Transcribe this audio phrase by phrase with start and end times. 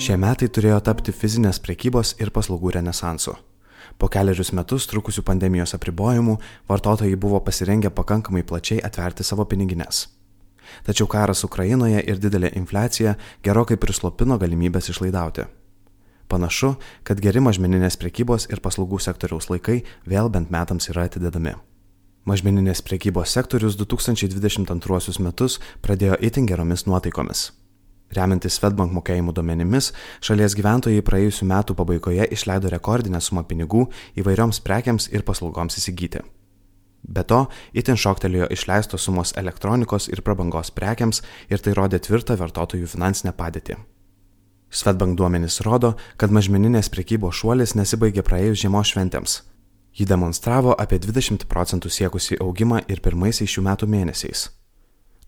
[0.00, 3.34] Šie metai turėjo tapti fizinės prekybos ir paslaugų renesansu.
[4.00, 6.38] Po keliarius metus trukusių pandemijos apribojimų
[6.70, 10.06] vartotojai buvo pasirengę pakankamai plačiai atverti savo pinigines.
[10.88, 15.44] Tačiau karas Ukrainoje ir didelė infliacija gerokai prislopino galimybės išlaidauti.
[16.32, 21.58] Panašu, kad geri mažmeninės prekybos ir paslaugų sektoriaus laikai vėl bent metams yra atidedami.
[22.24, 27.50] Mažmeninės prekybos sektorius 2022 metus pradėjo itin geromis nuotaikomis.
[28.10, 29.92] Remiantis Svetbank mokėjimų duomenimis,
[30.26, 33.86] šalies gyventojai praėjusiu metu pabaigoje išleido rekordinę sumą pinigų
[34.18, 36.24] įvairioms prekiams ir paslaugoms įsigyti.
[37.06, 42.90] Be to, itin šoktelėjo išleistos sumos elektronikos ir prabangos prekiams ir tai rodė tvirtą vartotojų
[42.90, 43.78] finansinę padėtį.
[44.70, 49.40] Svetbank duomenys rodo, kad mažmeninės prekybos šuolis nesibaigė praėjus žiemos šventėms.
[49.94, 54.50] Ji demonstravo apie 20 procentų siekusi augimą ir pirmaisiais šių metų mėnesiais.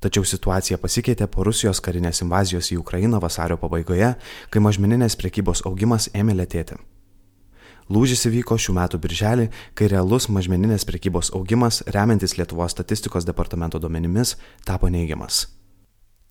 [0.02, 4.16] Tačiau situacija pasikeitė po Rusijos karinės invazijos į Ukrainą vasario pabaigoje,
[4.50, 6.80] kai mažmeninės priekybos augimas ėmė lėtėti.
[7.92, 9.46] Lūžis įvyko šių metų birželį,
[9.78, 14.36] kai realus mažmeninės priekybos augimas, remiantis Lietuvos statistikos departamento duomenimis,
[14.66, 15.46] tapo neigiamas.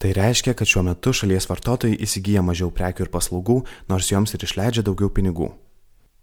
[0.02, 4.48] Tai reiškia, kad šiuo metu šalies vartotojai įsigyja mažiau prekių ir paslaugų, nors joms ir
[4.48, 5.52] išleidžia daugiau pinigų.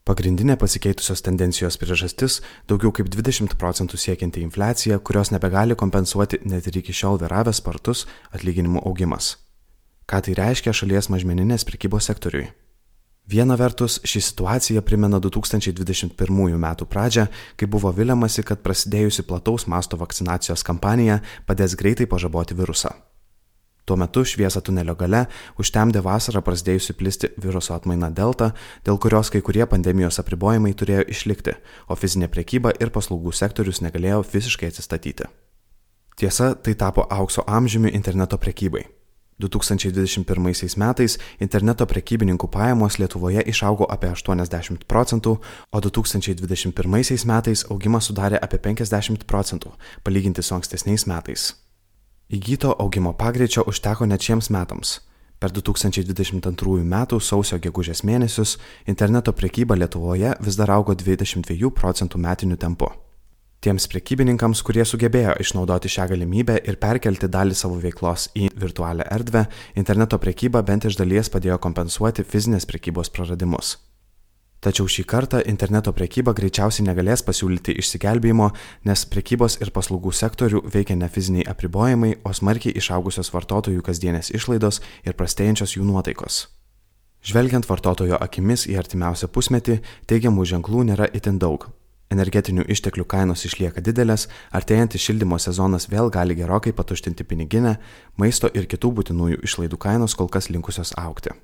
[0.08, 2.38] Pagrindinė pasikeitusios tendencijos priežastis-
[2.70, 8.06] daugiau kaip 20 procentų siekianti infliacija, kurios nebegali kompensuoti net ir iki šiol viravęs spartus
[8.32, 9.36] atlyginimų augimas.
[10.08, 12.48] Ką tai reiškia šalies mažmeninės prekybos sektoriui?
[13.28, 16.66] Viena vertus, ši situacija primena 2021 m.
[16.88, 22.96] pradžią, kai buvo viliamasi, kad prasidėjusi plataus masto vakcinacijos kampanija padės greitai pažaboti virusą.
[23.88, 25.22] Tuo metu šviesą tunelio gale
[25.56, 28.50] užtemdė vasarą prasidėjusi plisti viruso atmaina Delta,
[28.84, 31.54] dėl kurios kai kurie pandemijos apribojimai turėjo išlikti,
[31.88, 35.30] o fizinė prekyba ir paslaugų sektorius negalėjo visiškai atsistatyti.
[36.20, 38.82] Tiesa, tai tapo aukso amžiumi interneto prekybai.
[39.40, 45.38] 2021 metais interneto prekybininkų pajamos Lietuvoje išaugo apie 80 procentų,
[45.72, 49.72] o 2021 metais augimas sudarė apie 50 procentų,
[50.04, 51.54] palyginti su ankstesniais metais.
[52.28, 54.98] Įgyto augimo pagreičio užteko net šiems metams.
[55.40, 56.96] Per 2022 m.
[57.24, 62.92] sausio gegužės mėnesius interneto prekyba Lietuvoje vis dar augo 22 procentų metiniu tempu.
[63.64, 69.46] Tiems prekybininkams, kurie sugebėjo išnaudoti šią galimybę ir perkelti dalį savo veiklos į virtualią erdvę,
[69.80, 73.78] interneto prekyba bent iš dalies padėjo kompensuoti fizinės prekybos praradimus.
[74.58, 78.48] Tačiau šį kartą interneto prekyba greičiausiai negalės pasiūlyti išsigelbėjimo,
[78.90, 84.80] nes prekybos ir paslaugų sektorių veikia ne fiziniai apribojimai, o smarkiai išaugusios vartotojų kasdienės išlaidos
[85.06, 86.48] ir prastėjančios jų nuotaikos.
[87.22, 89.78] Žvelgiant vartotojo akimis į artimiausią pusmetį,
[90.10, 91.68] teigiamų ženklų nėra itin daug.
[92.10, 97.76] Energetinių išteklių kainos išlieka didelės, artėjantis šildymo sezonas vėl gali gerokai patuštinti piniginę,
[98.16, 101.36] maisto ir kitų būtinųjų išlaidų kainos kol kas linkusios aukti.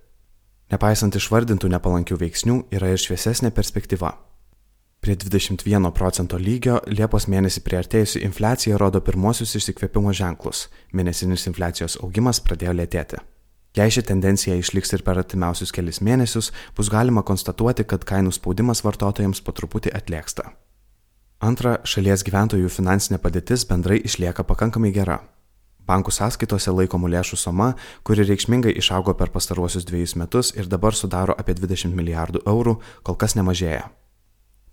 [0.74, 4.08] Nepaisant išvardintų nepalankių veiksnių, yra ir šviesesnė perspektyva.
[5.04, 10.64] Prie 21 procento lygio Liepos mėnesį priartėjusi infliacija rodo pirmosius išsikvėpimo ženklus.
[10.96, 13.20] Mėnesinis infliacijos augimas pradėjo lėtėti.
[13.78, 18.82] Jei ši tendencija išliks ir per artimiausius kelius mėnesius, bus galima konstatuoti, kad kainų spaudimas
[18.86, 20.48] vartotojams po truputį atlėksta.
[21.44, 25.20] Antra, šalies gyventojų finansinė padėtis bendrai išlieka pakankamai gera.
[25.84, 31.37] Bankų sąskaitose laikomų lėšų suma, kuri reikšmingai išaugo per pastaruosius dviejus metus ir dabar sudaro
[31.37, 33.91] apie 20 milijardų eurų, kol kas nemažėja.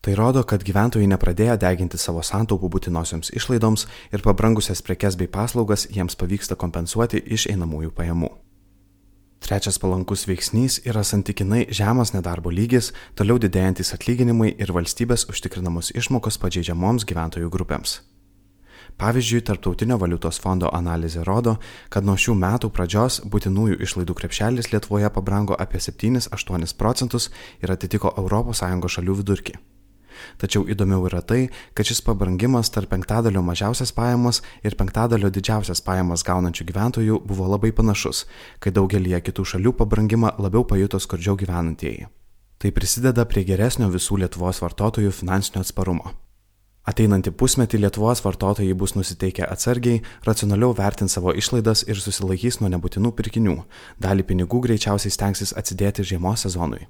[0.02, 5.86] Tai rodo, kad gyventojai nepradėjo deginti savo santaupų būtinosioms išlaidoms ir pabrangusias prekes bei paslaugas
[5.92, 8.32] jiems pavyksta kompensuoti iš einamųjų pajamų.
[9.42, 16.40] Trečias palankus veiksnys yra santykinai žemas nedarbo lygis, toliau didėjantis atlyginimai ir valstybės užtikrinamos išmokos
[16.42, 18.00] pažeidžiamoms gyventojų grupėms.
[19.02, 21.56] Pavyzdžiui, Tarptautinio valiutos fondo analizė rodo,
[21.90, 27.32] kad nuo šių metų pradžios būtinųjų išlaidų krepšelis Lietuvoje pabrango apie 7-8 procentus
[27.66, 28.62] ir atitiko ES
[28.94, 29.58] šalių vidurkį.
[30.38, 36.22] Tačiau įdomiau yra tai, kad šis pabrangimas tarp penktadalio mažiausias pajamas ir penktadalio didžiausias pajamas
[36.22, 38.28] gaunančių gyventojų buvo labai panašus,
[38.62, 42.06] kai daugelie kitų šalių pabrangimą labiau pajuto skurdžiau gyvenantieji.
[42.62, 46.14] Tai prisideda prie geresnio visų Lietuvos vartotojų finansinio atsparumo.
[46.82, 53.12] Ateinantį pusmetį Lietuvos vartotojai bus nusiteikę atsargiai, racionaliau vertins savo išlaidas ir susilaikys nuo nebūtinų
[53.20, 53.60] pirkinių.
[54.02, 56.88] Dalį pinigų greičiausiai stengsis atsidėti žiemos sezonui.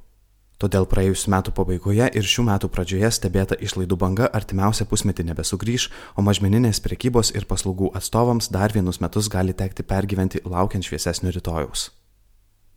[0.61, 6.23] Todėl praėjusiu metu pabaigoje ir šių metų pradžioje stebėta išlaidų banga artimiausią pusmetį nebesugrįž, o
[6.23, 11.89] mažmeninės prekybos ir paslaugų atstovams dar vienus metus gali tekti pergyventi laukiant šviesesnio rytojaus.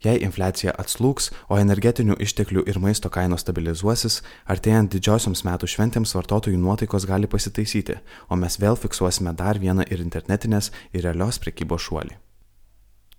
[0.03, 6.59] Jei infliacija atslūks, o energetinių išteklių ir maisto kainos stabilizuosis, artėjant didžiosioms metų šventėms vartotojų
[6.59, 7.97] nuotaikos gali pasitaisyti,
[8.29, 12.19] o mes vėl fiksuosime dar vieną ir internetinės, ir realios prekybos šuolį.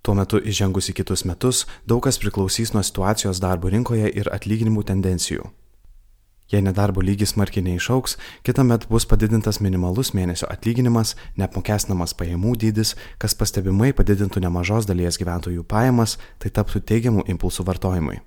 [0.06, 4.84] Tuo metu įžengus į kitus metus daug kas priklausys nuo situacijos darbo rinkoje ir atlyginimų
[4.87, 5.49] tendencijų.
[6.52, 8.14] Jei nedarbo lygis smarkiai neišauks,
[8.46, 15.19] kitą metą bus padidintas minimalus mėnesio atlyginimas, neapmokestinamas pajamų dydis, kas pastebimai padidintų nemažos dalies
[15.19, 18.20] gyventojų pajamas, tai taptų teigiamų impulsų vartojimui.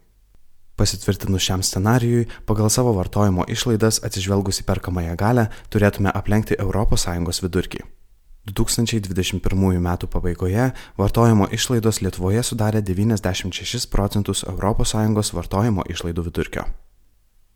[0.79, 7.81] Pasitvirtinus šiam scenarijui, pagal savo vartojimo išlaidas atsižvelgus į perkamąją galę, turėtume aplenkti ES vidurkį.
[8.51, 9.89] 2021 m.
[10.09, 16.67] pabaigoje vartojimo išlaidos Lietuvoje sudarė 96 procentus ES vartojimo išlaidų vidurkio.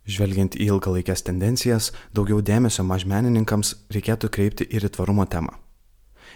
[0.03, 5.55] Žvelgiant į ilgalaikės tendencijas, daugiau dėmesio mažmenininkams reikėtų kreipti ir į tvarumo temą.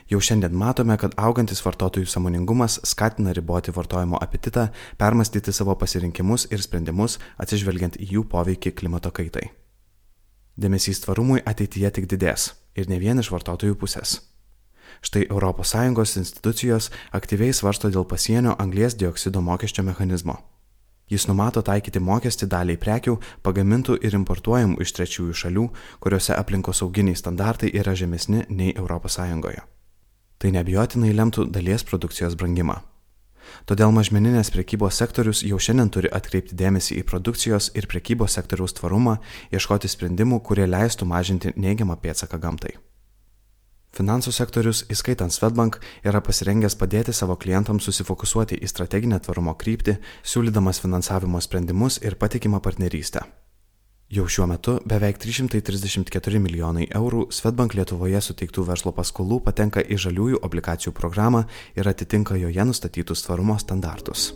[0.07, 6.63] Jau šiandien matome, kad augantis vartotojų samoningumas skatina riboti vartojimo apetitą, permastyti savo pasirinkimus ir
[6.63, 9.49] sprendimus atsižvelgiant į jų poveikį klimato kaitai.
[10.57, 14.21] Dėmesys tvarumui ateityje tik didės ir ne vien iš vartotojų pusės.
[15.03, 20.39] Štai ES institucijos aktyviai svarsto dėl pasienio anglės dioksido mokesčio mechanizmo.
[21.07, 23.15] Jis numato taikyti mokestį daliai prekių
[23.45, 25.65] pagamintų ir importuojamų iš trečiųjų šalių,
[26.03, 29.17] kuriuose aplinkosauginiai standartai yra žemesni nei ES.
[30.37, 32.81] Tai nebijotinai lemtų dalies produkcijos brangimą.
[33.65, 39.17] Todėl mažmeninės prekybos sektorius jau šiandien turi atkreipti dėmesį į produkcijos ir prekybos sektoriaus tvarumą,
[39.55, 42.75] ieškoti sprendimų, kurie leistų mažinti neigiamą pėdsaką gamtai.
[43.97, 50.83] Finansų sektorius, įskaitant Svetbank, yra pasirengęs padėti savo klientams susifokusuoti į strateginę tvarumo kryptį, siūlydamas
[50.83, 53.25] finansavimo sprendimus ir patikimą partnerystę.
[54.13, 60.43] Jau šiuo metu beveik 334 milijonai eurų Svetbank Lietuvoje suteiktų verslo paskolų patenka į žaliųjų
[60.45, 64.29] obligacijų programą ir atitinka joje nustatytus tvarumo standartus.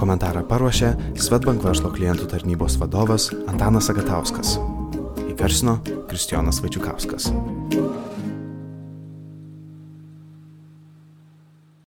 [0.00, 4.56] Komentarą paruošė Svetbank verslo klientų tarnybos vadovas Antanas Agatauskas
[5.32, 7.32] įgarsino Kristijonas Vaidžiukauskas.